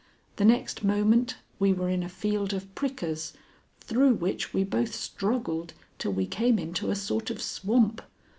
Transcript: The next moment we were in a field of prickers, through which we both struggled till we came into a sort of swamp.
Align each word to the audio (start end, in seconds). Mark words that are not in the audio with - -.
The 0.37 0.45
next 0.45 0.83
moment 0.83 1.35
we 1.59 1.71
were 1.73 1.87
in 1.87 2.01
a 2.01 2.09
field 2.09 2.53
of 2.55 2.73
prickers, 2.73 3.33
through 3.81 4.15
which 4.15 4.51
we 4.51 4.63
both 4.63 4.95
struggled 4.95 5.73
till 5.99 6.11
we 6.13 6.25
came 6.25 6.57
into 6.57 6.89
a 6.89 6.95
sort 6.95 7.29
of 7.29 7.39
swamp. 7.39 8.01